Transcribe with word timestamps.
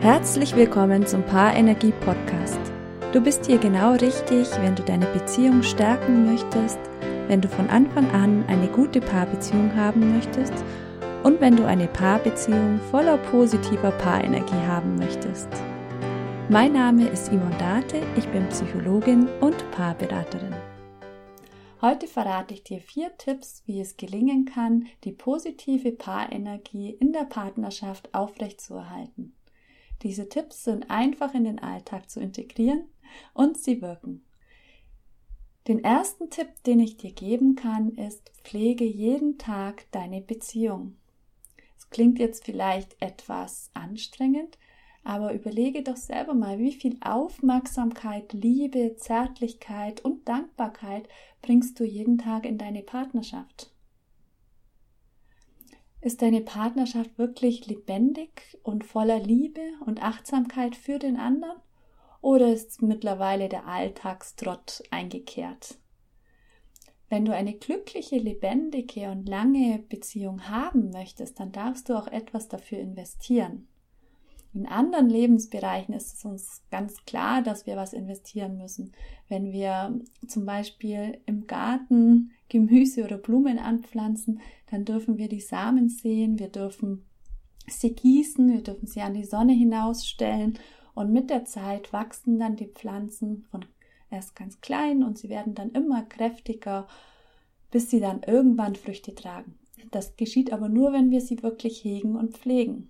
Herzlich 0.00 0.56
willkommen 0.56 1.06
zum 1.06 1.22
Paarenergie 1.22 1.92
Podcast. 1.92 2.58
Du 3.12 3.20
bist 3.20 3.44
hier 3.44 3.58
genau 3.58 3.92
richtig, 3.92 4.48
wenn 4.62 4.74
du 4.74 4.82
deine 4.82 5.04
Beziehung 5.04 5.62
stärken 5.62 6.24
möchtest, 6.24 6.78
wenn 7.28 7.42
du 7.42 7.48
von 7.48 7.68
Anfang 7.68 8.10
an 8.12 8.46
eine 8.46 8.66
gute 8.68 9.02
Paarbeziehung 9.02 9.76
haben 9.76 10.14
möchtest 10.14 10.54
und 11.22 11.38
wenn 11.42 11.54
du 11.54 11.66
eine 11.66 11.86
Paarbeziehung 11.86 12.80
voller 12.90 13.18
positiver 13.18 13.90
Paarenergie 13.90 14.66
haben 14.66 14.96
möchtest. 14.96 15.50
Mein 16.48 16.72
Name 16.72 17.06
ist 17.06 17.28
Yvonne 17.28 17.58
Date, 17.58 18.02
ich 18.16 18.26
bin 18.28 18.48
Psychologin 18.48 19.28
und 19.42 19.70
Paarberaterin. 19.70 20.54
Heute 21.82 22.06
verrate 22.06 22.54
ich 22.54 22.64
dir 22.64 22.80
vier 22.80 23.14
Tipps, 23.18 23.62
wie 23.66 23.82
es 23.82 23.98
gelingen 23.98 24.46
kann, 24.46 24.86
die 25.04 25.12
positive 25.12 25.92
Paarenergie 25.92 26.88
in 26.88 27.12
der 27.12 27.24
Partnerschaft 27.24 28.14
aufrechtzuerhalten. 28.14 29.34
Diese 30.02 30.28
Tipps 30.28 30.64
sind 30.64 30.90
einfach 30.90 31.34
in 31.34 31.44
den 31.44 31.58
Alltag 31.58 32.10
zu 32.10 32.20
integrieren 32.20 32.84
und 33.34 33.58
sie 33.58 33.82
wirken. 33.82 34.24
Den 35.68 35.84
ersten 35.84 36.30
Tipp, 36.30 36.48
den 36.64 36.80
ich 36.80 36.96
dir 36.96 37.12
geben 37.12 37.54
kann, 37.54 37.90
ist, 37.90 38.30
pflege 38.42 38.84
jeden 38.84 39.36
Tag 39.36 39.86
deine 39.92 40.22
Beziehung. 40.22 40.96
Es 41.76 41.90
klingt 41.90 42.18
jetzt 42.18 42.44
vielleicht 42.44 42.96
etwas 43.00 43.70
anstrengend, 43.74 44.58
aber 45.04 45.34
überlege 45.34 45.82
doch 45.82 45.96
selber 45.96 46.34
mal, 46.34 46.58
wie 46.58 46.72
viel 46.72 46.96
Aufmerksamkeit, 47.02 48.32
Liebe, 48.32 48.96
Zärtlichkeit 48.96 50.02
und 50.04 50.28
Dankbarkeit 50.28 51.08
bringst 51.42 51.78
du 51.78 51.84
jeden 51.84 52.18
Tag 52.18 52.46
in 52.46 52.58
deine 52.58 52.82
Partnerschaft. 52.82 53.70
Ist 56.02 56.22
deine 56.22 56.40
Partnerschaft 56.40 57.18
wirklich 57.18 57.66
lebendig 57.66 58.58
und 58.62 58.84
voller 58.84 59.18
Liebe 59.18 59.60
und 59.84 60.02
Achtsamkeit 60.02 60.74
für 60.74 60.98
den 60.98 61.18
anderen? 61.18 61.58
Oder 62.22 62.52
ist 62.52 62.80
mittlerweile 62.80 63.48
der 63.48 63.66
Alltagstrott 63.66 64.82
eingekehrt? 64.90 65.78
Wenn 67.10 67.24
du 67.24 67.34
eine 67.34 67.54
glückliche, 67.54 68.16
lebendige 68.16 69.10
und 69.10 69.28
lange 69.28 69.80
Beziehung 69.88 70.48
haben 70.48 70.90
möchtest, 70.90 71.40
dann 71.40 71.52
darfst 71.52 71.88
du 71.88 71.98
auch 71.98 72.06
etwas 72.06 72.48
dafür 72.48 72.78
investieren. 72.78 73.66
In 74.54 74.66
anderen 74.66 75.08
Lebensbereichen 75.08 75.94
ist 75.94 76.14
es 76.14 76.24
uns 76.24 76.62
ganz 76.70 77.04
klar, 77.04 77.42
dass 77.42 77.66
wir 77.66 77.76
was 77.76 77.92
investieren 77.92 78.56
müssen. 78.56 78.92
Wenn 79.28 79.52
wir 79.52 80.00
zum 80.26 80.44
Beispiel 80.44 81.20
im 81.26 81.46
Garten 81.46 82.32
Gemüse 82.50 83.04
oder 83.04 83.16
Blumen 83.16 83.58
anpflanzen, 83.58 84.40
dann 84.70 84.84
dürfen 84.84 85.16
wir 85.16 85.28
die 85.28 85.40
Samen 85.40 85.88
sehen, 85.88 86.38
wir 86.38 86.48
dürfen 86.48 87.06
sie 87.66 87.94
gießen, 87.94 88.52
wir 88.52 88.62
dürfen 88.62 88.86
sie 88.86 89.00
an 89.00 89.14
die 89.14 89.24
Sonne 89.24 89.54
hinausstellen 89.54 90.58
und 90.94 91.12
mit 91.12 91.30
der 91.30 91.46
Zeit 91.46 91.92
wachsen 91.94 92.38
dann 92.38 92.56
die 92.56 92.66
Pflanzen 92.66 93.46
von 93.50 93.64
erst 94.10 94.34
ganz 94.36 94.60
klein 94.60 95.02
und 95.02 95.16
sie 95.16 95.28
werden 95.28 95.54
dann 95.54 95.70
immer 95.70 96.02
kräftiger, 96.02 96.88
bis 97.70 97.88
sie 97.90 98.00
dann 98.00 98.22
irgendwann 98.26 98.74
Früchte 98.74 99.14
tragen. 99.14 99.54
Das 99.92 100.16
geschieht 100.16 100.52
aber 100.52 100.68
nur, 100.68 100.92
wenn 100.92 101.10
wir 101.10 101.20
sie 101.20 101.42
wirklich 101.42 101.82
hegen 101.84 102.16
und 102.16 102.36
pflegen. 102.36 102.89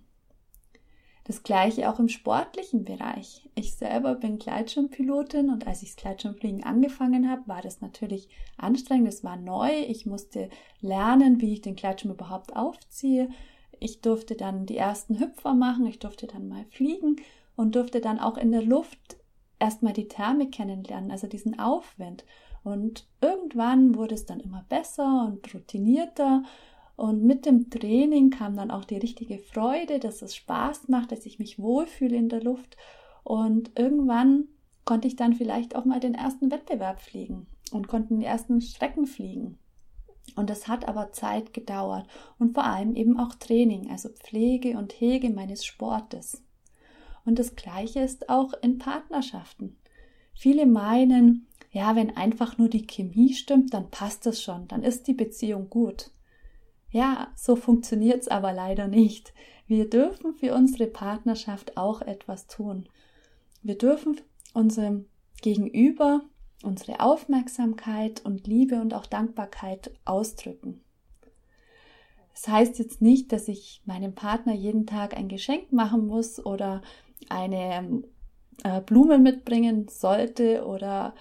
Das 1.23 1.43
gleiche 1.43 1.89
auch 1.89 1.99
im 1.99 2.09
sportlichen 2.09 2.83
Bereich. 2.83 3.47
Ich 3.53 3.75
selber 3.75 4.15
bin 4.15 4.39
Gleitschirmpilotin 4.39 5.49
und 5.49 5.67
als 5.67 5.83
ich 5.83 5.89
das 5.89 5.97
Gleitschirmfliegen 5.97 6.63
angefangen 6.63 7.29
habe, 7.29 7.47
war 7.47 7.61
das 7.61 7.79
natürlich 7.79 8.27
anstrengend. 8.57 9.07
Es 9.07 9.23
war 9.23 9.37
neu. 9.37 9.71
Ich 9.87 10.05
musste 10.05 10.49
lernen, 10.81 11.39
wie 11.39 11.53
ich 11.53 11.61
den 11.61 11.75
Gleitschirm 11.75 12.11
überhaupt 12.11 12.55
aufziehe. 12.55 13.29
Ich 13.79 14.01
durfte 14.01 14.35
dann 14.35 14.65
die 14.65 14.77
ersten 14.77 15.19
Hüpfer 15.19 15.53
machen. 15.53 15.85
Ich 15.85 15.99
durfte 15.99 16.25
dann 16.25 16.47
mal 16.47 16.65
fliegen 16.71 17.17
und 17.55 17.75
durfte 17.75 18.01
dann 18.01 18.19
auch 18.19 18.37
in 18.37 18.51
der 18.51 18.63
Luft 18.63 19.17
erstmal 19.59 19.93
die 19.93 20.07
Thermik 20.07 20.51
kennenlernen, 20.51 21.11
also 21.11 21.27
diesen 21.27 21.59
Aufwind. 21.59 22.25
Und 22.63 23.07
irgendwann 23.21 23.95
wurde 23.95 24.15
es 24.15 24.25
dann 24.25 24.39
immer 24.39 24.65
besser 24.69 25.25
und 25.27 25.53
routinierter 25.53 26.43
und 27.01 27.23
mit 27.23 27.47
dem 27.47 27.71
Training 27.71 28.29
kam 28.29 28.55
dann 28.55 28.69
auch 28.69 28.85
die 28.85 28.99
richtige 28.99 29.39
Freude, 29.39 29.97
dass 29.97 30.21
es 30.21 30.35
Spaß 30.35 30.87
macht, 30.87 31.11
dass 31.11 31.25
ich 31.25 31.39
mich 31.39 31.57
wohlfühle 31.57 32.15
in 32.15 32.29
der 32.29 32.43
Luft. 32.43 32.77
Und 33.23 33.71
irgendwann 33.75 34.49
konnte 34.85 35.07
ich 35.07 35.15
dann 35.15 35.33
vielleicht 35.33 35.75
auch 35.75 35.83
mal 35.83 35.99
den 35.99 36.13
ersten 36.13 36.51
Wettbewerb 36.51 37.01
fliegen 37.01 37.47
und 37.71 37.87
konnten 37.87 38.19
die 38.19 38.27
ersten 38.27 38.61
Strecken 38.61 39.07
fliegen. 39.07 39.57
Und 40.35 40.51
das 40.51 40.67
hat 40.67 40.87
aber 40.87 41.11
Zeit 41.11 41.55
gedauert 41.55 42.05
und 42.37 42.53
vor 42.53 42.65
allem 42.65 42.93
eben 42.93 43.17
auch 43.17 43.33
Training, 43.33 43.89
also 43.89 44.09
Pflege 44.09 44.77
und 44.77 44.93
Hege 44.93 45.31
meines 45.31 45.65
Sportes. 45.65 46.43
Und 47.25 47.39
das 47.39 47.55
Gleiche 47.55 48.01
ist 48.01 48.29
auch 48.29 48.53
in 48.61 48.77
Partnerschaften. 48.77 49.75
Viele 50.35 50.67
meinen, 50.67 51.47
ja, 51.71 51.95
wenn 51.95 52.15
einfach 52.15 52.59
nur 52.59 52.69
die 52.69 52.85
Chemie 52.85 53.33
stimmt, 53.33 53.73
dann 53.73 53.89
passt 53.89 54.27
es 54.27 54.39
schon, 54.39 54.67
dann 54.67 54.83
ist 54.83 55.07
die 55.07 55.15
Beziehung 55.15 55.67
gut. 55.67 56.11
Ja, 56.91 57.31
so 57.35 57.55
funktioniert's 57.55 58.27
aber 58.27 58.53
leider 58.53 58.87
nicht. 58.87 59.33
Wir 59.67 59.89
dürfen 59.89 60.33
für 60.33 60.53
unsere 60.53 60.87
Partnerschaft 60.87 61.77
auch 61.77 62.01
etwas 62.01 62.47
tun. 62.47 62.87
Wir 63.63 63.77
dürfen 63.77 64.19
unserem 64.53 65.05
Gegenüber 65.41 66.21
unsere 66.63 66.99
Aufmerksamkeit 66.99 68.23
und 68.23 68.47
Liebe 68.47 68.81
und 68.81 68.93
auch 68.93 69.05
Dankbarkeit 69.05 69.91
ausdrücken. 70.05 70.81
Das 72.33 72.47
heißt 72.47 72.79
jetzt 72.79 73.01
nicht, 73.01 73.31
dass 73.31 73.47
ich 73.47 73.81
meinem 73.85 74.15
Partner 74.15 74.53
jeden 74.53 74.85
Tag 74.85 75.15
ein 75.15 75.27
Geschenk 75.27 75.71
machen 75.71 76.07
muss 76.07 76.43
oder 76.45 76.81
eine 77.29 78.03
äh, 78.63 78.81
Blume 78.81 79.19
mitbringen 79.19 79.87
sollte 79.89 80.65
oder 80.65 81.13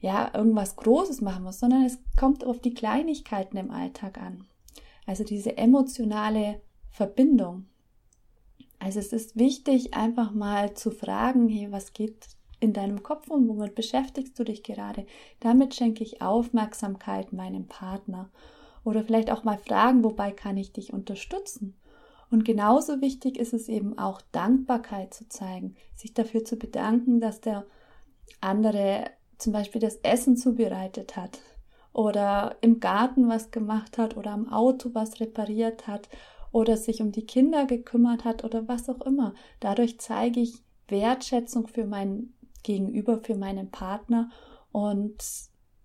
ja, 0.00 0.32
irgendwas 0.34 0.74
Großes 0.76 1.20
machen 1.20 1.44
muss, 1.44 1.60
sondern 1.60 1.84
es 1.84 1.98
kommt 2.18 2.44
auf 2.44 2.58
die 2.58 2.74
Kleinigkeiten 2.74 3.56
im 3.56 3.70
Alltag 3.70 4.18
an. 4.18 4.46
Also 5.06 5.24
diese 5.24 5.56
emotionale 5.56 6.60
Verbindung. 6.90 7.66
Also 8.78 8.98
es 8.98 9.12
ist 9.12 9.36
wichtig, 9.36 9.94
einfach 9.94 10.32
mal 10.32 10.74
zu 10.74 10.90
fragen, 10.90 11.48
hey, 11.48 11.70
was 11.70 11.92
geht 11.92 12.26
in 12.60 12.72
deinem 12.72 13.02
Kopf 13.02 13.28
und 13.28 13.48
womit 13.48 13.74
beschäftigst 13.74 14.38
du 14.38 14.44
dich 14.44 14.62
gerade? 14.62 15.06
Damit 15.40 15.74
schenke 15.74 16.04
ich 16.04 16.22
Aufmerksamkeit 16.22 17.32
meinem 17.32 17.66
Partner. 17.66 18.30
Oder 18.84 19.04
vielleicht 19.04 19.30
auch 19.30 19.44
mal 19.44 19.58
fragen, 19.58 20.02
wobei 20.02 20.32
kann 20.32 20.56
ich 20.56 20.72
dich 20.72 20.92
unterstützen? 20.92 21.76
Und 22.30 22.44
genauso 22.44 23.00
wichtig 23.00 23.38
ist 23.38 23.52
es 23.52 23.68
eben 23.68 23.98
auch 23.98 24.20
Dankbarkeit 24.32 25.12
zu 25.12 25.28
zeigen, 25.28 25.76
sich 25.94 26.14
dafür 26.14 26.44
zu 26.44 26.56
bedanken, 26.56 27.20
dass 27.20 27.40
der 27.40 27.66
andere 28.40 29.04
zum 29.38 29.52
Beispiel 29.52 29.80
das 29.80 29.96
Essen 29.96 30.36
zubereitet 30.36 31.16
hat, 31.16 31.40
oder 31.92 32.56
im 32.60 32.80
Garten 32.80 33.28
was 33.28 33.50
gemacht 33.50 33.98
hat 33.98 34.16
oder 34.16 34.32
am 34.32 34.50
Auto 34.50 34.90
was 34.94 35.20
repariert 35.20 35.86
hat 35.86 36.08
oder 36.50 36.76
sich 36.76 37.00
um 37.02 37.12
die 37.12 37.26
Kinder 37.26 37.66
gekümmert 37.66 38.24
hat 38.24 38.44
oder 38.44 38.68
was 38.68 38.88
auch 38.88 39.00
immer. 39.02 39.34
Dadurch 39.60 39.98
zeige 39.98 40.40
ich 40.40 40.62
Wertschätzung 40.88 41.66
für 41.66 41.86
mein 41.86 42.34
Gegenüber, 42.62 43.18
für 43.18 43.34
meinen 43.34 43.70
Partner 43.70 44.30
und 44.70 45.22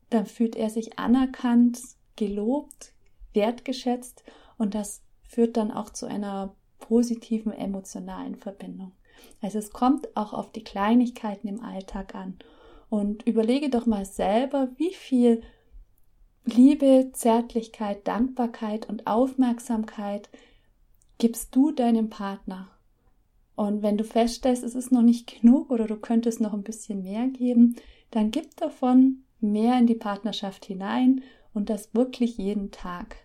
dann 0.10 0.26
fühlt 0.26 0.56
er 0.56 0.70
sich 0.70 1.00
anerkannt, 1.00 1.80
gelobt, 2.16 2.94
wertgeschätzt 3.34 4.24
und 4.58 4.76
das 4.76 5.02
führt 5.28 5.58
dann 5.58 5.72
auch 5.72 5.90
zu 5.90 6.06
einer 6.06 6.56
positiven 6.80 7.52
emotionalen 7.52 8.36
Verbindung. 8.36 8.94
Also 9.42 9.60
es 9.60 9.72
kommt 9.72 10.16
auch 10.16 10.34
auf 10.34 10.52
die 10.52 10.64
Kleinigkeiten 10.64 11.48
im 11.48 11.62
Alltag 11.62 12.16
an 12.16 12.38
und 12.90 13.24
überlege 13.24 13.70
doch 13.70 13.86
mal 13.86 14.06
selber, 14.06 14.70
wie 14.78 14.94
viel 14.94 15.42
Liebe, 16.50 17.10
Zärtlichkeit, 17.12 18.08
Dankbarkeit 18.08 18.88
und 18.88 19.06
Aufmerksamkeit 19.06 20.30
gibst 21.18 21.54
du 21.54 21.72
deinem 21.72 22.10
Partner. 22.10 22.70
Und 23.58 23.82
wenn 23.82 23.98
du 23.98 24.06
feststellst, 24.06 24.64
es 24.64 24.74
ist 24.74 24.94
noch 24.94 25.02
nicht 25.02 25.42
genug 25.42 25.70
oder 25.70 25.88
du 25.88 25.98
könntest 25.98 26.40
noch 26.40 26.54
ein 26.54 26.64
bisschen 26.64 27.04
mehr 27.04 27.28
geben, 27.28 27.76
dann 28.12 28.32
gib 28.32 28.56
davon 28.56 29.24
mehr 29.42 29.78
in 29.78 29.88
die 29.88 29.96
Partnerschaft 29.96 30.64
hinein 30.64 31.22
und 31.54 31.70
das 31.70 31.94
wirklich 31.94 32.38
jeden 32.38 32.72
Tag. 32.72 33.18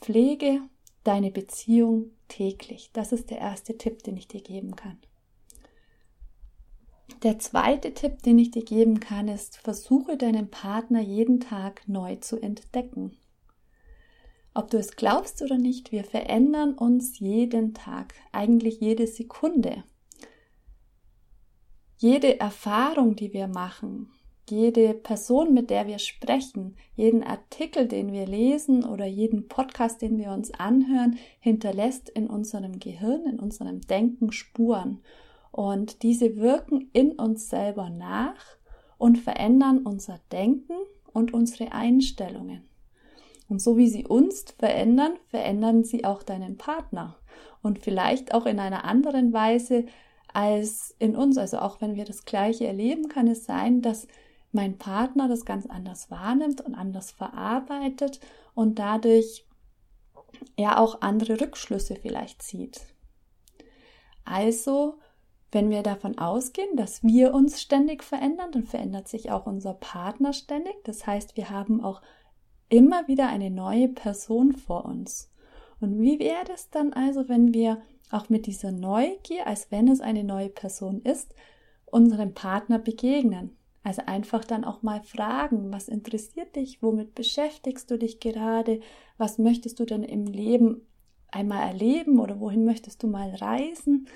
Pflege 0.00 0.62
deine 1.04 1.30
Beziehung 1.30 2.12
täglich. 2.28 2.90
Das 2.94 3.12
ist 3.12 3.28
der 3.28 3.38
erste 3.38 3.76
Tipp, 3.76 4.02
den 4.04 4.16
ich 4.16 4.26
dir 4.26 4.40
geben 4.40 4.74
kann. 4.74 4.96
Der 7.22 7.38
zweite 7.38 7.92
Tipp, 7.92 8.22
den 8.22 8.38
ich 8.38 8.50
dir 8.50 8.64
geben 8.64 9.00
kann, 9.00 9.28
ist, 9.28 9.58
versuche 9.58 10.16
deinen 10.16 10.50
Partner 10.50 11.00
jeden 11.00 11.40
Tag 11.40 11.82
neu 11.86 12.16
zu 12.16 12.40
entdecken. 12.40 13.16
Ob 14.54 14.70
du 14.70 14.78
es 14.78 14.96
glaubst 14.96 15.42
oder 15.42 15.58
nicht, 15.58 15.92
wir 15.92 16.04
verändern 16.04 16.74
uns 16.74 17.18
jeden 17.18 17.74
Tag, 17.74 18.14
eigentlich 18.32 18.80
jede 18.80 19.06
Sekunde. 19.06 19.84
Jede 21.98 22.40
Erfahrung, 22.40 23.14
die 23.14 23.32
wir 23.32 23.46
machen, 23.46 24.10
jede 24.50 24.94
Person, 24.94 25.54
mit 25.54 25.70
der 25.70 25.86
wir 25.86 25.98
sprechen, 25.98 26.76
jeden 26.96 27.22
Artikel, 27.22 27.86
den 27.86 28.12
wir 28.12 28.26
lesen 28.26 28.84
oder 28.84 29.06
jeden 29.06 29.48
Podcast, 29.48 30.02
den 30.02 30.18
wir 30.18 30.32
uns 30.32 30.52
anhören, 30.52 31.18
hinterlässt 31.38 32.08
in 32.08 32.26
unserem 32.26 32.80
Gehirn, 32.80 33.26
in 33.26 33.38
unserem 33.38 33.80
Denken 33.82 34.32
Spuren. 34.32 35.02
Und 35.50 36.02
diese 36.02 36.36
wirken 36.36 36.90
in 36.92 37.12
uns 37.12 37.48
selber 37.48 37.90
nach 37.90 38.44
und 38.98 39.18
verändern 39.18 39.78
unser 39.78 40.20
Denken 40.30 40.76
und 41.12 41.34
unsere 41.34 41.72
Einstellungen. 41.72 42.68
Und 43.48 43.60
so 43.60 43.76
wie 43.76 43.88
sie 43.88 44.06
uns 44.06 44.44
verändern, 44.58 45.14
verändern 45.26 45.82
sie 45.82 46.04
auch 46.04 46.22
deinen 46.22 46.56
Partner. 46.56 47.16
Und 47.62 47.80
vielleicht 47.80 48.32
auch 48.32 48.46
in 48.46 48.60
einer 48.60 48.84
anderen 48.84 49.32
Weise 49.32 49.86
als 50.32 50.94
in 50.98 51.16
uns. 51.16 51.36
Also 51.36 51.58
auch 51.58 51.80
wenn 51.80 51.96
wir 51.96 52.04
das 52.04 52.24
Gleiche 52.24 52.66
erleben, 52.66 53.08
kann 53.08 53.26
es 53.26 53.44
sein, 53.44 53.82
dass 53.82 54.06
mein 54.52 54.78
Partner 54.78 55.28
das 55.28 55.44
ganz 55.44 55.66
anders 55.66 56.10
wahrnimmt 56.10 56.60
und 56.60 56.74
anders 56.74 57.10
verarbeitet 57.10 58.20
und 58.54 58.78
dadurch 58.78 59.46
ja 60.56 60.78
auch 60.78 61.00
andere 61.02 61.40
Rückschlüsse 61.40 61.96
vielleicht 61.96 62.42
zieht. 62.42 62.80
Also, 64.24 64.99
wenn 65.52 65.70
wir 65.70 65.82
davon 65.82 66.18
ausgehen, 66.18 66.76
dass 66.76 67.02
wir 67.02 67.34
uns 67.34 67.60
ständig 67.60 68.04
verändern, 68.04 68.52
dann 68.52 68.64
verändert 68.64 69.08
sich 69.08 69.30
auch 69.30 69.46
unser 69.46 69.74
Partner 69.74 70.32
ständig. 70.32 70.74
Das 70.84 71.06
heißt, 71.06 71.36
wir 71.36 71.50
haben 71.50 71.82
auch 71.82 72.02
immer 72.68 73.08
wieder 73.08 73.28
eine 73.28 73.50
neue 73.50 73.88
Person 73.88 74.52
vor 74.52 74.84
uns. 74.84 75.30
Und 75.80 76.00
wie 76.00 76.18
wäre 76.20 76.52
es 76.54 76.70
dann 76.70 76.92
also, 76.92 77.28
wenn 77.28 77.52
wir 77.52 77.82
auch 78.10 78.28
mit 78.28 78.46
dieser 78.46 78.70
Neugier, 78.70 79.46
als 79.46 79.70
wenn 79.70 79.88
es 79.88 80.00
eine 80.00 80.24
neue 80.24 80.50
Person 80.50 81.02
ist, 81.02 81.34
unserem 81.86 82.34
Partner 82.34 82.78
begegnen? 82.78 83.56
Also 83.82 84.02
einfach 84.06 84.44
dann 84.44 84.64
auch 84.64 84.82
mal 84.82 85.02
fragen, 85.02 85.72
was 85.72 85.88
interessiert 85.88 86.54
dich, 86.54 86.82
womit 86.82 87.14
beschäftigst 87.14 87.90
du 87.90 87.98
dich 87.98 88.20
gerade, 88.20 88.80
was 89.16 89.38
möchtest 89.38 89.80
du 89.80 89.86
denn 89.86 90.04
im 90.04 90.26
Leben 90.26 90.86
einmal 91.28 91.66
erleben 91.66 92.20
oder 92.20 92.40
wohin 92.40 92.64
möchtest 92.64 93.02
du 93.02 93.06
mal 93.06 93.34
reisen? 93.34 94.06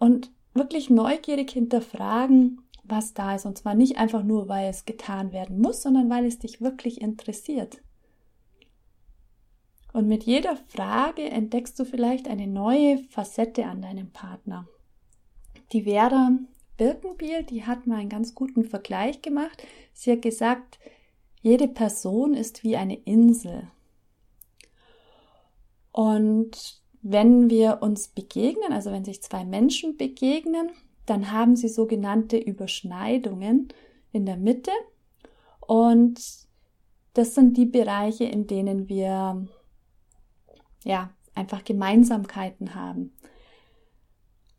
Und 0.00 0.32
wirklich 0.54 0.90
neugierig 0.90 1.52
hinterfragen, 1.52 2.62
was 2.82 3.14
da 3.14 3.36
ist. 3.36 3.46
Und 3.46 3.56
zwar 3.56 3.74
nicht 3.74 3.98
einfach 3.98 4.24
nur, 4.24 4.48
weil 4.48 4.68
es 4.68 4.84
getan 4.84 5.32
werden 5.32 5.60
muss, 5.60 5.82
sondern 5.82 6.10
weil 6.10 6.24
es 6.24 6.40
dich 6.40 6.60
wirklich 6.60 7.00
interessiert. 7.00 7.80
Und 9.92 10.08
mit 10.08 10.24
jeder 10.24 10.56
Frage 10.56 11.22
entdeckst 11.30 11.78
du 11.78 11.84
vielleicht 11.84 12.28
eine 12.28 12.46
neue 12.46 12.98
Facette 12.98 13.66
an 13.66 13.82
deinem 13.82 14.10
Partner. 14.10 14.66
Die 15.72 15.82
Vera 15.82 16.30
Birkenbiel, 16.76 17.42
die 17.42 17.66
hat 17.66 17.86
mal 17.86 17.98
einen 17.98 18.08
ganz 18.08 18.34
guten 18.34 18.64
Vergleich 18.64 19.20
gemacht. 19.20 19.62
Sie 19.92 20.12
hat 20.12 20.22
gesagt, 20.22 20.78
jede 21.42 21.68
Person 21.68 22.34
ist 22.34 22.64
wie 22.64 22.76
eine 22.76 22.96
Insel. 22.96 23.70
Und 25.92 26.79
wenn 27.02 27.48
wir 27.48 27.78
uns 27.80 28.08
begegnen, 28.08 28.72
also 28.72 28.90
wenn 28.90 29.04
sich 29.04 29.22
zwei 29.22 29.44
Menschen 29.44 29.96
begegnen, 29.96 30.70
dann 31.06 31.32
haben 31.32 31.56
sie 31.56 31.68
sogenannte 31.68 32.36
Überschneidungen 32.36 33.68
in 34.12 34.26
der 34.26 34.36
Mitte. 34.36 34.72
Und 35.60 36.20
das 37.14 37.34
sind 37.34 37.56
die 37.56 37.66
Bereiche, 37.66 38.24
in 38.24 38.46
denen 38.46 38.88
wir 38.88 39.46
ja 40.84 41.10
einfach 41.34 41.64
Gemeinsamkeiten 41.64 42.74
haben. 42.74 43.12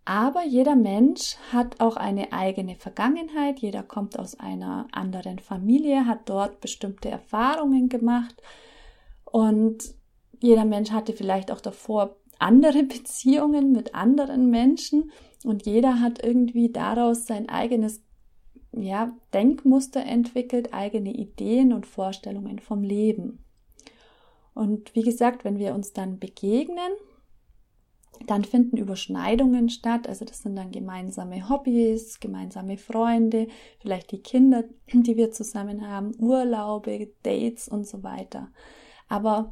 Aber 0.03 0.43
jeder 0.43 0.75
Mensch 0.75 1.37
hat 1.53 1.79
auch 1.79 1.95
eine 1.95 2.33
eigene 2.33 2.75
Vergangenheit, 2.75 3.59
jeder 3.59 3.83
kommt 3.83 4.17
aus 4.17 4.39
einer 4.39 4.87
anderen 4.91 5.37
Familie, 5.37 6.07
hat 6.07 6.27
dort 6.27 6.59
bestimmte 6.59 7.09
Erfahrungen 7.09 7.87
gemacht 7.87 8.41
und 9.25 9.93
jeder 10.39 10.65
Mensch 10.65 10.89
hatte 10.89 11.13
vielleicht 11.13 11.51
auch 11.51 11.61
davor 11.61 12.17
andere 12.41 12.83
Beziehungen 12.83 13.71
mit 13.71 13.95
anderen 13.95 14.49
Menschen 14.49 15.11
und 15.43 15.65
jeder 15.65 15.99
hat 15.99 16.23
irgendwie 16.23 16.71
daraus 16.71 17.25
sein 17.25 17.49
eigenes 17.49 18.01
ja, 18.73 19.15
Denkmuster 19.33 20.03
entwickelt, 20.05 20.73
eigene 20.73 21.13
Ideen 21.13 21.73
und 21.73 21.85
Vorstellungen 21.85 22.59
vom 22.59 22.83
Leben. 22.83 23.43
Und 24.53 24.95
wie 24.95 25.01
gesagt, 25.01 25.43
wenn 25.43 25.59
wir 25.59 25.73
uns 25.73 25.93
dann 25.93 26.19
begegnen, 26.19 26.91
dann 28.27 28.43
finden 28.43 28.77
Überschneidungen 28.77 29.69
statt. 29.69 30.07
Also 30.07 30.25
das 30.25 30.39
sind 30.39 30.55
dann 30.55 30.71
gemeinsame 30.71 31.49
Hobbys, 31.49 32.19
gemeinsame 32.19 32.77
Freunde, 32.77 33.47
vielleicht 33.79 34.11
die 34.11 34.21
Kinder, 34.21 34.63
die 34.93 35.17
wir 35.17 35.31
zusammen 35.31 35.87
haben, 35.87 36.11
Urlaube, 36.19 37.09
Dates 37.23 37.67
und 37.67 37.87
so 37.87 38.03
weiter. 38.03 38.49
Aber 39.07 39.51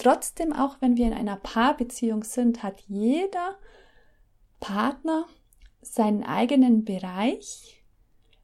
trotzdem, 0.00 0.52
auch 0.52 0.76
wenn 0.80 0.96
wir 0.96 1.06
in 1.06 1.12
einer 1.12 1.36
Paarbeziehung 1.36 2.24
sind, 2.24 2.62
hat 2.62 2.80
jeder 2.88 3.56
Partner 4.58 5.26
seinen 5.82 6.24
eigenen 6.24 6.84
Bereich, 6.84 7.82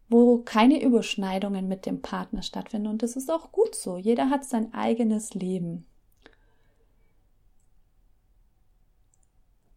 wo 0.08 0.38
keine 0.38 0.82
Überschneidungen 0.82 1.69
mit 1.69 1.85
dem 1.87 2.00
Partner 2.00 2.43
stattfinden. 2.43 2.88
Und 2.88 3.03
das 3.03 3.17
ist 3.17 3.31
auch 3.31 3.53
gut 3.53 3.75
so. 3.75 3.97
Jeder 3.97 4.31
hat 4.31 4.44
sein 4.44 4.73
eigenes 4.73 5.35
Leben. 5.35 5.87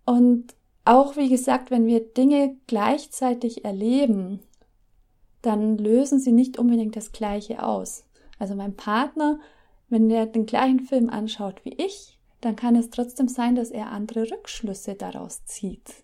Und 0.06 0.56
auch, 0.86 1.18
wie 1.18 1.30
gesagt, 1.30 1.72
wenn 1.72 1.86
wir 1.86 2.00
Dinge 2.00 2.58
gleichzeitig 2.68 3.66
erleben, 3.66 4.40
dann 5.42 5.78
lösen 5.78 6.20
sie 6.20 6.32
nicht 6.32 6.58
unbedingt 6.58 6.96
das 6.96 7.12
Gleiche 7.12 7.64
aus. 7.64 8.06
Also 8.40 8.56
mein 8.56 8.76
Partner, 8.76 9.40
wenn 9.90 10.10
er 10.10 10.26
den 10.26 10.46
gleichen 10.46 10.82
Film 10.82 11.10
anschaut 11.10 11.64
wie 11.66 11.74
ich, 11.74 12.20
dann 12.42 12.56
kann 12.56 12.76
es 12.76 12.90
trotzdem 12.90 13.28
sein, 13.28 13.56
dass 13.56 13.72
er 13.72 13.92
andere 13.92 14.30
Rückschlüsse 14.32 14.96
daraus 14.96 15.46
zieht. 15.46 16.04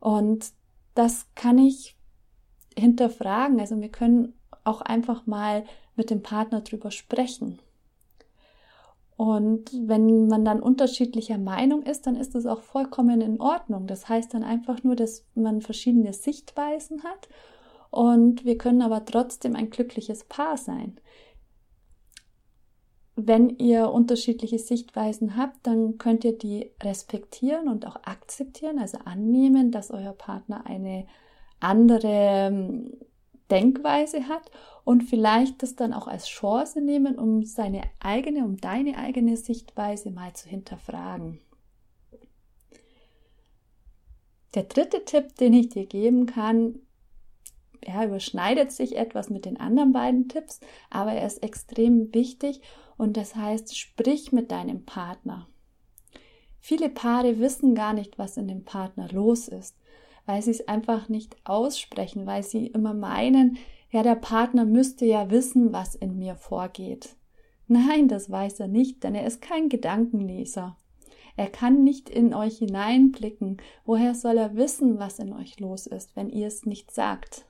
Und 0.00 0.52
das 0.94 1.26
kann 1.34 1.58
ich 1.58 1.96
hinterfragen. 2.76 3.60
Also 3.60 3.80
wir 3.80 3.90
können 3.90 4.34
auch 4.64 4.80
einfach 4.80 5.26
mal 5.26 5.64
mit 5.96 6.10
dem 6.10 6.22
Partner 6.22 6.60
drüber 6.62 6.90
sprechen. 6.90 7.58
Und 9.16 9.70
wenn 9.86 10.26
man 10.26 10.44
dann 10.44 10.60
unterschiedlicher 10.60 11.38
Meinung 11.38 11.82
ist, 11.82 12.06
dann 12.06 12.16
ist 12.16 12.34
das 12.34 12.46
auch 12.46 12.62
vollkommen 12.62 13.20
in 13.20 13.40
Ordnung. 13.40 13.86
Das 13.86 14.08
heißt 14.08 14.34
dann 14.34 14.42
einfach 14.42 14.82
nur, 14.82 14.96
dass 14.96 15.24
man 15.34 15.60
verschiedene 15.60 16.12
Sichtweisen 16.12 17.04
hat 17.04 17.28
und 17.90 18.44
wir 18.44 18.58
können 18.58 18.82
aber 18.82 19.04
trotzdem 19.04 19.54
ein 19.54 19.70
glückliches 19.70 20.24
Paar 20.24 20.56
sein 20.56 20.98
wenn 23.16 23.48
ihr 23.50 23.90
unterschiedliche 23.90 24.58
Sichtweisen 24.58 25.36
habt, 25.36 25.66
dann 25.66 25.98
könnt 25.98 26.24
ihr 26.24 26.36
die 26.36 26.70
respektieren 26.82 27.68
und 27.68 27.86
auch 27.86 27.96
akzeptieren, 28.02 28.78
also 28.78 28.98
annehmen, 29.04 29.70
dass 29.70 29.90
euer 29.92 30.12
Partner 30.12 30.66
eine 30.66 31.06
andere 31.60 32.08
ähm, 32.08 32.92
Denkweise 33.50 34.26
hat 34.26 34.50
und 34.84 35.02
vielleicht 35.02 35.62
das 35.62 35.76
dann 35.76 35.92
auch 35.92 36.08
als 36.08 36.26
Chance 36.26 36.80
nehmen, 36.80 37.16
um 37.16 37.44
seine 37.44 37.82
eigene, 38.00 38.44
um 38.44 38.56
deine 38.56 38.98
eigene 38.98 39.36
Sichtweise 39.36 40.10
mal 40.10 40.32
zu 40.32 40.48
hinterfragen. 40.48 41.40
Der 44.54 44.64
dritte 44.64 45.04
Tipp, 45.04 45.36
den 45.36 45.52
ich 45.52 45.70
dir 45.70 45.86
geben 45.86 46.26
kann, 46.26 46.80
ja, 47.86 48.04
überschneidet 48.04 48.72
sich 48.72 48.96
etwas 48.96 49.30
mit 49.30 49.44
den 49.44 49.58
anderen 49.58 49.92
beiden 49.92 50.28
Tipps, 50.28 50.60
aber 50.90 51.12
er 51.12 51.26
ist 51.26 51.42
extrem 51.42 52.12
wichtig 52.14 52.60
und 52.96 53.16
das 53.16 53.36
heißt, 53.36 53.76
sprich 53.76 54.32
mit 54.32 54.50
deinem 54.50 54.84
Partner. 54.84 55.48
Viele 56.60 56.88
Paare 56.88 57.38
wissen 57.40 57.74
gar 57.74 57.92
nicht, 57.92 58.18
was 58.18 58.36
in 58.36 58.48
dem 58.48 58.64
Partner 58.64 59.08
los 59.12 59.48
ist, 59.48 59.76
weil 60.26 60.40
sie 60.40 60.52
es 60.52 60.66
einfach 60.66 61.08
nicht 61.08 61.36
aussprechen, 61.44 62.26
weil 62.26 62.42
sie 62.42 62.68
immer 62.68 62.94
meinen, 62.94 63.58
ja, 63.90 64.02
der 64.02 64.16
Partner 64.16 64.64
müsste 64.64 65.04
ja 65.04 65.30
wissen, 65.30 65.72
was 65.72 65.94
in 65.94 66.18
mir 66.18 66.36
vorgeht. 66.36 67.16
Nein, 67.66 68.08
das 68.08 68.30
weiß 68.30 68.60
er 68.60 68.68
nicht, 68.68 69.04
denn 69.04 69.14
er 69.14 69.26
ist 69.26 69.40
kein 69.40 69.68
Gedankenleser. 69.68 70.76
Er 71.36 71.48
kann 71.48 71.82
nicht 71.82 72.10
in 72.10 72.32
euch 72.32 72.58
hineinblicken. 72.58 73.58
Woher 73.84 74.14
soll 74.14 74.38
er 74.38 74.54
wissen, 74.54 74.98
was 74.98 75.18
in 75.18 75.32
euch 75.32 75.58
los 75.58 75.86
ist, 75.86 76.14
wenn 76.16 76.30
ihr 76.30 76.46
es 76.46 76.64
nicht 76.64 76.90
sagt? 76.92 77.46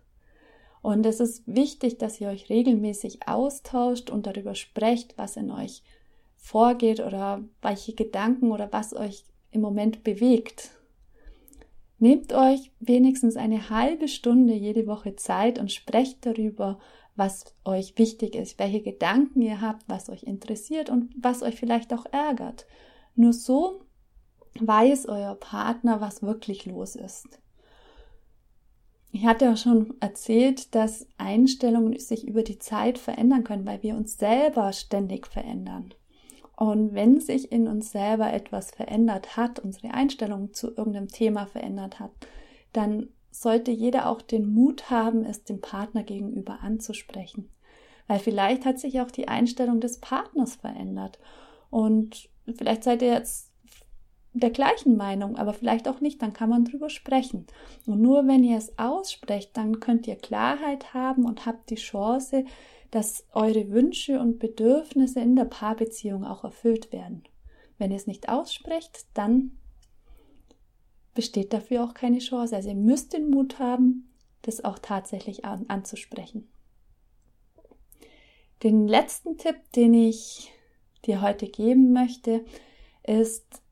Und 0.84 1.06
es 1.06 1.18
ist 1.18 1.44
wichtig, 1.46 1.96
dass 1.96 2.20
ihr 2.20 2.28
euch 2.28 2.50
regelmäßig 2.50 3.26
austauscht 3.26 4.10
und 4.10 4.26
darüber 4.26 4.54
sprecht, 4.54 5.16
was 5.16 5.38
in 5.38 5.50
euch 5.50 5.82
vorgeht 6.36 7.00
oder 7.00 7.42
welche 7.62 7.94
Gedanken 7.94 8.52
oder 8.52 8.70
was 8.70 8.94
euch 8.94 9.24
im 9.50 9.62
Moment 9.62 10.04
bewegt. 10.04 10.72
Nehmt 11.98 12.34
euch 12.34 12.70
wenigstens 12.80 13.36
eine 13.36 13.70
halbe 13.70 14.08
Stunde 14.08 14.52
jede 14.52 14.86
Woche 14.86 15.16
Zeit 15.16 15.58
und 15.58 15.72
sprecht 15.72 16.26
darüber, 16.26 16.78
was 17.16 17.46
euch 17.64 17.96
wichtig 17.96 18.34
ist, 18.34 18.58
welche 18.58 18.82
Gedanken 18.82 19.40
ihr 19.40 19.62
habt, 19.62 19.88
was 19.88 20.10
euch 20.10 20.24
interessiert 20.24 20.90
und 20.90 21.14
was 21.18 21.42
euch 21.42 21.54
vielleicht 21.54 21.94
auch 21.94 22.04
ärgert. 22.12 22.66
Nur 23.14 23.32
so 23.32 23.80
weiß 24.60 25.06
euer 25.06 25.34
Partner, 25.36 26.02
was 26.02 26.22
wirklich 26.22 26.66
los 26.66 26.94
ist. 26.94 27.40
Ich 29.14 29.26
hatte 29.26 29.44
ja 29.44 29.56
schon 29.56 29.94
erzählt, 30.00 30.74
dass 30.74 31.06
Einstellungen 31.18 31.96
sich 32.00 32.26
über 32.26 32.42
die 32.42 32.58
Zeit 32.58 32.98
verändern 32.98 33.44
können, 33.44 33.64
weil 33.64 33.80
wir 33.84 33.94
uns 33.94 34.18
selber 34.18 34.72
ständig 34.72 35.28
verändern. 35.28 35.94
Und 36.56 36.94
wenn 36.94 37.20
sich 37.20 37.52
in 37.52 37.68
uns 37.68 37.92
selber 37.92 38.32
etwas 38.32 38.72
verändert 38.72 39.36
hat, 39.36 39.60
unsere 39.60 39.94
Einstellung 39.94 40.52
zu 40.52 40.76
irgendeinem 40.76 41.06
Thema 41.06 41.46
verändert 41.46 42.00
hat, 42.00 42.10
dann 42.72 43.08
sollte 43.30 43.70
jeder 43.70 44.08
auch 44.08 44.20
den 44.20 44.52
Mut 44.52 44.90
haben, 44.90 45.24
es 45.24 45.44
dem 45.44 45.60
Partner 45.60 46.02
gegenüber 46.02 46.58
anzusprechen. 46.62 47.50
Weil 48.08 48.18
vielleicht 48.18 48.64
hat 48.64 48.80
sich 48.80 49.00
auch 49.00 49.12
die 49.12 49.28
Einstellung 49.28 49.80
des 49.80 50.00
Partners 50.00 50.56
verändert. 50.56 51.20
Und 51.70 52.28
vielleicht 52.52 52.82
seid 52.82 53.00
ihr 53.00 53.12
jetzt 53.12 53.53
der 54.34 54.50
gleichen 54.50 54.96
Meinung, 54.96 55.36
aber 55.36 55.54
vielleicht 55.54 55.86
auch 55.88 56.00
nicht, 56.00 56.20
dann 56.20 56.32
kann 56.32 56.48
man 56.48 56.64
drüber 56.64 56.90
sprechen. 56.90 57.46
Und 57.86 58.02
nur 58.02 58.26
wenn 58.26 58.42
ihr 58.42 58.58
es 58.58 58.78
aussprecht, 58.78 59.56
dann 59.56 59.78
könnt 59.78 60.08
ihr 60.08 60.16
Klarheit 60.16 60.92
haben 60.92 61.24
und 61.24 61.46
habt 61.46 61.70
die 61.70 61.76
Chance, 61.76 62.44
dass 62.90 63.26
eure 63.32 63.70
Wünsche 63.70 64.20
und 64.20 64.40
Bedürfnisse 64.40 65.20
in 65.20 65.36
der 65.36 65.44
Paarbeziehung 65.44 66.24
auch 66.24 66.44
erfüllt 66.44 66.92
werden. 66.92 67.22
Wenn 67.78 67.90
ihr 67.90 67.96
es 67.96 68.06
nicht 68.06 68.28
aussprecht, 68.28 69.06
dann 69.14 69.52
besteht 71.14 71.52
dafür 71.52 71.84
auch 71.84 71.94
keine 71.94 72.18
Chance. 72.18 72.56
Also 72.56 72.68
ihr 72.70 72.74
müsst 72.74 73.12
den 73.12 73.30
Mut 73.30 73.60
haben, 73.60 74.10
das 74.42 74.64
auch 74.64 74.78
tatsächlich 74.80 75.44
an, 75.44 75.64
anzusprechen. 75.68 76.48
Den 78.64 78.88
letzten 78.88 79.38
Tipp, 79.38 79.56
den 79.76 79.94
ich 79.94 80.52
dir 81.04 81.20
heute 81.20 81.46
geben 81.46 81.92
möchte, 81.92 82.44
ist, 83.06 83.63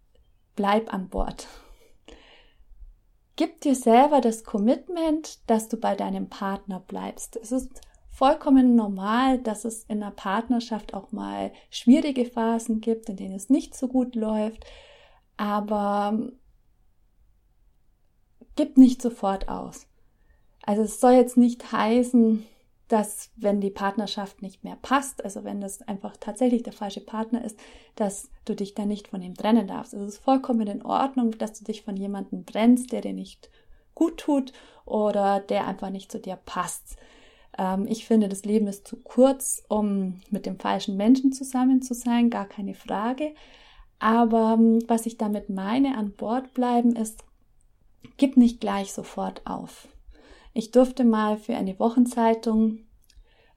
bleib 0.56 0.92
an 0.92 1.08
Bord. 1.08 1.48
Gib 3.36 3.60
dir 3.62 3.74
selber 3.74 4.20
das 4.20 4.44
Commitment, 4.44 5.38
dass 5.48 5.68
du 5.68 5.76
bei 5.76 5.94
deinem 5.96 6.28
Partner 6.28 6.80
bleibst. 6.80 7.36
Es 7.36 7.50
ist 7.50 7.80
vollkommen 8.10 8.76
normal, 8.76 9.38
dass 9.38 9.64
es 9.64 9.84
in 9.84 10.02
einer 10.02 10.12
Partnerschaft 10.12 10.94
auch 10.94 11.12
mal 11.12 11.52
schwierige 11.70 12.26
Phasen 12.26 12.80
gibt, 12.80 13.08
in 13.08 13.16
denen 13.16 13.34
es 13.34 13.48
nicht 13.48 13.74
so 13.74 13.88
gut 13.88 14.14
läuft, 14.14 14.64
aber 15.36 16.18
gib 18.54 18.76
nicht 18.76 19.00
sofort 19.00 19.48
aus. 19.48 19.86
Also 20.62 20.82
es 20.82 21.00
soll 21.00 21.12
jetzt 21.12 21.36
nicht 21.36 21.72
heißen, 21.72 22.46
dass 22.88 23.30
wenn 23.36 23.60
die 23.60 23.70
Partnerschaft 23.70 24.42
nicht 24.42 24.64
mehr 24.64 24.76
passt, 24.82 25.24
also 25.24 25.44
wenn 25.44 25.60
das 25.60 25.82
einfach 25.82 26.16
tatsächlich 26.18 26.62
der 26.62 26.72
falsche 26.72 27.00
Partner 27.00 27.44
ist, 27.44 27.58
dass 27.94 28.30
du 28.44 28.54
dich 28.54 28.74
dann 28.74 28.88
nicht 28.88 29.08
von 29.08 29.22
ihm 29.22 29.34
trennen 29.34 29.66
darfst. 29.66 29.94
Es 29.94 30.14
ist 30.14 30.18
vollkommen 30.18 30.66
in 30.66 30.84
Ordnung, 30.84 31.32
dass 31.38 31.58
du 31.58 31.64
dich 31.64 31.82
von 31.82 31.96
jemandem 31.96 32.44
trennst, 32.44 32.92
der 32.92 33.00
dir 33.00 33.14
nicht 33.14 33.50
gut 33.94 34.18
tut 34.18 34.52
oder 34.84 35.40
der 35.40 35.66
einfach 35.66 35.90
nicht 35.90 36.12
zu 36.12 36.18
dir 36.18 36.36
passt. 36.36 36.96
Ähm, 37.58 37.86
ich 37.88 38.06
finde, 38.06 38.28
das 38.28 38.44
Leben 38.44 38.66
ist 38.66 38.86
zu 38.86 38.96
kurz, 38.96 39.62
um 39.68 40.20
mit 40.30 40.46
dem 40.46 40.58
falschen 40.58 40.96
Menschen 40.96 41.32
zusammen 41.32 41.82
zu 41.82 41.94
sein, 41.94 42.30
gar 42.30 42.46
keine 42.46 42.74
Frage. 42.74 43.34
Aber 43.98 44.56
ähm, 44.58 44.80
was 44.88 45.06
ich 45.06 45.16
damit 45.16 45.48
meine, 45.48 45.96
an 45.96 46.12
Bord 46.12 46.54
bleiben, 46.54 46.96
ist, 46.96 47.24
gib 48.16 48.36
nicht 48.36 48.60
gleich 48.60 48.92
sofort 48.92 49.42
auf. 49.46 49.88
Ich 50.54 50.70
durfte 50.70 51.04
mal 51.04 51.36
für 51.36 51.56
eine 51.56 51.78
Wochenzeitung 51.78 52.80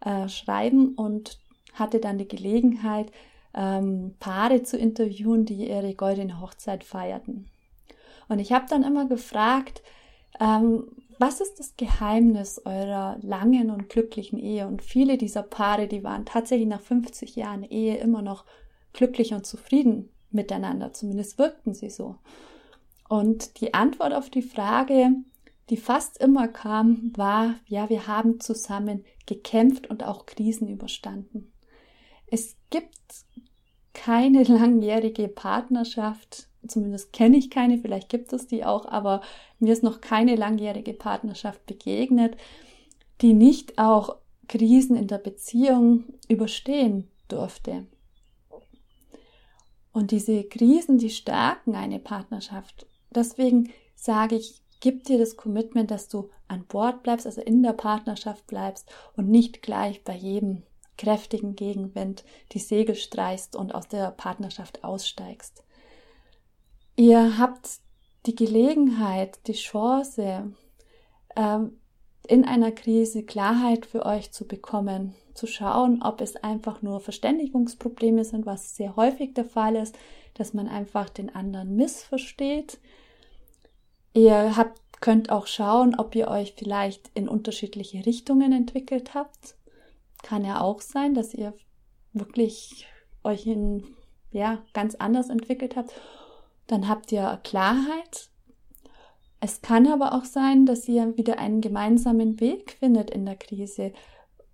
äh, 0.01 0.29
schreiben 0.29 0.95
und 0.95 1.39
hatte 1.73 1.99
dann 1.99 2.17
die 2.17 2.27
Gelegenheit, 2.27 3.11
ähm, 3.53 4.15
Paare 4.19 4.63
zu 4.63 4.77
interviewen, 4.77 5.45
die 5.45 5.69
ihre 5.69 5.93
goldene 5.95 6.41
Hochzeit 6.41 6.83
feierten. 6.83 7.49
Und 8.27 8.39
ich 8.39 8.51
habe 8.51 8.65
dann 8.69 8.83
immer 8.83 9.07
gefragt, 9.07 9.81
ähm, 10.39 10.87
was 11.17 11.39
ist 11.39 11.59
das 11.59 11.77
Geheimnis 11.77 12.61
eurer 12.65 13.17
langen 13.21 13.69
und 13.71 13.87
glücklichen 13.89 14.37
Ehe? 14.37 14.67
Und 14.67 14.81
viele 14.81 15.17
dieser 15.17 15.43
Paare, 15.43 15.87
die 15.87 16.03
waren 16.03 16.25
tatsächlich 16.25 16.67
nach 16.67 16.81
50 16.81 17.35
Jahren 17.35 17.63
Ehe 17.63 17.97
immer 17.97 18.21
noch 18.21 18.45
glücklich 18.91 19.33
und 19.33 19.45
zufrieden 19.45 20.09
miteinander. 20.31 20.91
Zumindest 20.91 21.37
wirkten 21.37 21.73
sie 21.73 21.89
so. 21.89 22.15
Und 23.07 23.61
die 23.61 23.73
Antwort 23.73 24.13
auf 24.13 24.29
die 24.29 24.41
Frage, 24.41 25.11
die 25.69 25.77
fast 25.77 26.17
immer 26.19 26.48
kam, 26.48 27.12
war, 27.15 27.55
ja, 27.67 27.89
wir 27.89 28.07
haben 28.07 28.39
zusammen 28.39 29.03
gekämpft 29.25 29.89
und 29.89 30.03
auch 30.03 30.25
Krisen 30.25 30.67
überstanden. 30.67 31.51
Es 32.27 32.55
gibt 32.69 33.00
keine 33.93 34.43
langjährige 34.43 35.27
Partnerschaft, 35.27 36.48
zumindest 36.67 37.13
kenne 37.13 37.38
ich 37.38 37.50
keine, 37.50 37.77
vielleicht 37.77 38.10
gibt 38.10 38.34
es 38.34 38.48
die 38.48 38.65
auch, 38.65 38.86
aber 38.86 39.22
mir 39.60 39.74
ist 39.74 39.84
noch 39.84 40.01
keine 40.01 40.36
langjährige 40.36 40.93
Partnerschaft 40.93 41.65
begegnet, 41.65 42.38
die 43.22 43.34
nicht 43.34 43.77
auch 43.79 44.17
Krisen 44.48 44.95
in 44.95 45.07
der 45.07 45.17
Beziehung 45.17 46.03
überstehen 46.27 47.10
durfte. 47.27 47.88
Und 49.91 50.12
diese 50.12 50.43
Krisen, 50.43 50.98
die 50.98 51.10
stärken 51.10 51.74
eine 51.74 52.00
Partnerschaft. 52.00 52.86
Deswegen 53.12 53.72
sage 53.95 54.36
ich, 54.36 54.62
gib 54.79 55.03
dir 55.05 55.17
das 55.17 55.38
Commitment, 55.38 55.91
dass 55.91 56.08
du 56.08 56.29
an 56.48 56.65
Bord 56.65 57.03
bleibst, 57.03 57.25
also 57.25 57.41
in 57.41 57.63
der 57.63 57.74
Partnerschaft 57.74 58.48
bleibst 58.48 58.89
und 59.15 59.29
nicht 59.29 59.62
gleich 59.62 60.03
bei 60.03 60.15
jedem 60.15 60.63
kräftigen 60.98 61.55
Gegenwind 61.55 62.24
die 62.51 62.60
Segel 62.60 62.96
streichst 62.96 63.55
und 63.55 63.75
aus 63.75 63.88
der 63.88 64.12
Partnerschaft 64.12 64.84
aussteigst. 64.84 65.63
Ihr 66.96 67.38
habt 67.38 67.79
die 68.25 68.36
Gelegenheit, 68.36 69.39
die 69.48 69.53
Chance, 69.53 70.53
ähm, 71.36 71.79
in 72.27 72.46
einer 72.46 72.72
Krise 72.72 73.24
Klarheit 73.24 73.86
für 73.86 74.05
euch 74.05 74.32
zu 74.32 74.48
bekommen, 74.48 75.13
zu 75.34 75.48
schauen, 75.48 76.01
ob 76.01 76.22
es 76.22 76.36
einfach 76.38 76.82
nur 76.82 77.01
Verständigungsprobleme 77.01 78.24
sind, 78.24 78.46
was 78.46 78.75
sehr 78.75 78.96
häufig 78.96 79.34
der 79.34 79.46
Fall 79.46 79.75
ist, 79.75 79.98
dass 80.34 80.53
man 80.53 80.67
einfach 80.67 81.10
den 81.10 81.34
anderen 81.34 81.75
missversteht, 81.75 82.79
Ihr 84.15 84.55
habt, 84.55 84.79
könnt 85.01 85.29
auch 85.29 85.45
schauen, 85.45 85.93
ob 86.00 86.15
ihr 86.15 86.29
euch 86.29 86.53
vielleicht 86.57 87.12
in 87.15 87.27
unterschiedliche 87.27 88.05
Richtungen 88.05 88.53
entwickelt 88.53 89.13
habt. 89.13 89.57
Kann 90.24 90.45
ja 90.45 90.62
auch 90.62 90.79
sein, 90.79 91.13
dass 91.13 91.34
ihr 91.34 91.53
wirklich 92.13 92.88
euch 93.25 93.45
in, 93.45 93.84
ja, 94.31 94.63
ganz 94.72 94.95
anders 94.95 95.29
entwickelt 95.29 95.75
habt. 95.75 95.91
Dann 96.65 96.88
habt 96.88 97.12
ihr 97.12 97.41
Klarheit. 97.43 98.29
Es 99.41 99.62
kann 99.62 99.86
aber 99.86 100.13
auch 100.13 100.24
sein, 100.24 100.65
dass 100.65 100.88
ihr 100.88 101.17
wieder 101.17 101.38
einen 101.38 101.60
gemeinsamen 101.60 102.39
Weg 102.39 102.77
findet 102.79 103.12
in 103.12 103.25
der 103.25 103.36
Krise, 103.36 103.91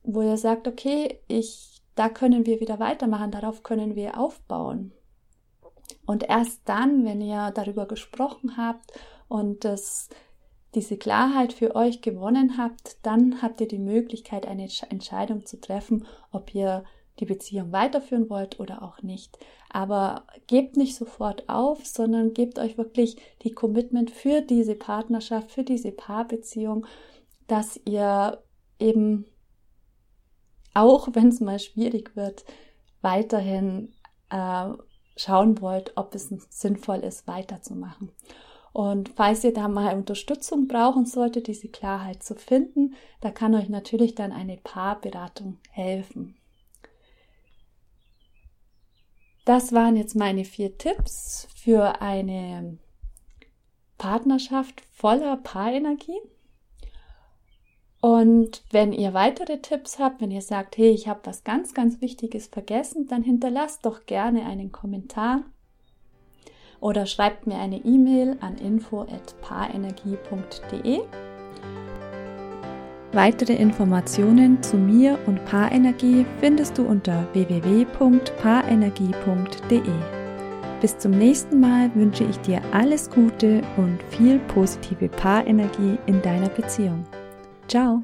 wo 0.02 0.24
ihr 0.24 0.38
sagt, 0.38 0.68
okay, 0.68 1.20
ich, 1.28 1.84
da 1.94 2.10
können 2.10 2.48
wir 2.48 2.60
wieder 2.62 2.80
weitermachen, 2.80 3.30
darauf 3.30 3.62
können 3.62 3.96
wir 3.96 4.20
aufbauen. 4.20 4.92
Und 6.08 6.24
erst 6.24 6.62
dann, 6.66 7.06
wenn 7.06 7.22
ihr 7.22 7.52
darüber 7.52 7.86
gesprochen 7.86 8.58
habt 8.58 8.92
und 9.32 9.64
das, 9.64 10.10
diese 10.76 10.98
Klarheit 10.98 11.54
für 11.54 11.74
euch 11.76 12.02
gewonnen 12.02 12.58
habt, 12.58 12.98
dann 13.02 13.42
habt 13.42 13.62
ihr 13.62 13.68
die 13.68 13.80
Möglichkeit, 13.80 14.46
eine 14.46 14.68
Entscheidung 14.90 15.46
zu 15.46 15.60
treffen, 15.60 16.06
ob 16.32 16.54
ihr 16.54 16.84
die 17.20 17.26
Beziehung 17.26 17.72
weiterführen 17.72 18.30
wollt 18.30 18.60
oder 18.60 18.82
auch 18.82 19.02
nicht. 19.02 19.38
Aber 19.70 20.26
gebt 20.48 20.76
nicht 20.76 20.96
sofort 20.96 21.48
auf, 21.48 21.86
sondern 21.86 22.34
gebt 22.34 22.60
euch 22.60 22.78
wirklich 22.78 23.16
die 23.44 23.54
Commitment 23.54 24.12
für 24.12 24.42
diese 24.42 24.76
Partnerschaft, 24.76 25.52
für 25.52 25.64
diese 25.64 25.94
Paarbeziehung, 25.94 26.86
dass 27.48 27.80
ihr 27.86 28.44
eben, 28.80 29.26
auch 30.74 31.08
wenn 31.14 31.30
es 31.30 31.40
mal 31.40 31.60
schwierig 31.60 32.18
wird, 32.18 32.44
weiterhin 33.02 33.94
äh, 34.30 34.72
schauen 35.16 35.62
wollt, 35.62 35.94
ob 35.96 36.16
es 36.16 36.28
sinnvoll 36.50 37.00
ist, 37.00 37.28
weiterzumachen. 37.28 38.12
Und 38.74 39.10
falls 39.10 39.44
ihr 39.44 39.54
da 39.54 39.68
mal 39.68 39.96
Unterstützung 39.96 40.68
brauchen 40.68 41.06
solltet, 41.06 41.48
diese 41.48 41.68
Klarheit 41.68 42.24
zu 42.24 42.36
finden, 42.36 42.96
da 43.20 43.30
kann 43.30 43.54
euch 43.54 43.68
natürlich 43.68 44.16
dann 44.16 44.32
eine 44.32 44.58
Paarberatung 44.58 45.58
helfen. 45.72 46.38
Das 49.44 49.74
waren 49.74 49.98
jetzt 49.98 50.16
meine 50.16 50.46
vier 50.46 50.78
Tipps 50.78 51.48
für 51.56 52.02
eine 52.02 52.78
Partnerschaft 53.98 54.82
voller 54.94 55.36
Paarenergie. 55.38 56.20
Und 58.00 58.64
wenn 58.72 58.94
ihr 58.94 59.14
weitere 59.14 59.62
Tipps 59.62 60.00
habt, 60.00 60.22
wenn 60.22 60.32
ihr 60.32 60.42
sagt, 60.42 60.78
hey, 60.78 60.90
ich 60.90 61.08
habe 61.08 61.22
was 61.26 61.44
ganz, 61.44 61.74
ganz 61.74 62.02
Wichtiges 62.02 62.48
vergessen, 62.48 63.08
dann 63.08 63.22
hinterlasst 63.22 63.86
doch 63.86 64.06
gerne 64.06 64.46
einen 64.46 64.72
Kommentar 64.72 65.44
oder 66.82 67.06
schreibt 67.06 67.48
mir 67.48 67.58
eine 67.58 67.78
E-Mail 67.78 68.36
an 68.42 68.58
info@paarenergie.de. 68.58 71.00
Weitere 73.14 73.54
Informationen 73.54 74.62
zu 74.64 74.78
mir 74.78 75.20
und 75.28 75.44
Paarenergie 75.46 76.26
findest 76.40 76.78
du 76.78 76.84
unter 76.84 77.28
www.paarenergie.de. 77.34 79.82
Bis 80.80 80.98
zum 80.98 81.12
nächsten 81.12 81.60
Mal 81.60 81.94
wünsche 81.94 82.24
ich 82.24 82.40
dir 82.40 82.62
alles 82.72 83.10
Gute 83.10 83.62
und 83.78 84.00
viel 84.10 84.40
positive 84.40 85.10
Paarenergie 85.10 86.00
in 86.08 86.22
deiner 86.22 86.48
Beziehung. 86.50 87.06
Ciao! 87.68 88.02